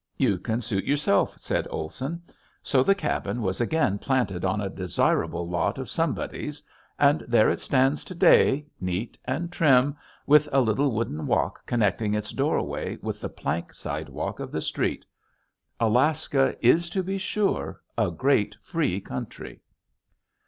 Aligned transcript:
"You 0.17 0.39
can 0.39 0.63
suit 0.63 0.85
yourself," 0.85 1.35
said 1.37 1.67
Olson. 1.69 2.23
So 2.63 2.81
the 2.81 2.95
cabin 2.95 3.43
was 3.43 3.61
again 3.61 3.99
planted 3.99 4.43
on 4.43 4.59
a 4.59 4.67
"desirable" 4.67 5.47
lot 5.47 5.77
of 5.77 5.91
somebody's, 5.91 6.63
and 6.97 7.21
there 7.27 7.51
it 7.51 7.59
stands 7.59 8.03
to 8.05 8.15
day, 8.15 8.65
neat 8.79 9.15
and 9.25 9.51
trim, 9.51 9.95
with 10.25 10.49
a 10.51 10.59
little 10.59 10.91
wooden 10.91 11.27
walk 11.27 11.63
connecting 11.67 12.15
its 12.15 12.31
doorway 12.31 12.97
with 13.03 13.21
the 13.21 13.29
plank 13.29 13.75
sidewalk 13.75 14.39
of 14.39 14.51
the 14.51 14.59
street. 14.61 15.05
Alaska 15.79 16.57
is, 16.65 16.89
to 16.89 17.03
be 17.03 17.19
sure, 17.19 17.79
a 17.95 18.09
great 18.09 18.55
free 18.63 18.99
country! 18.99 19.61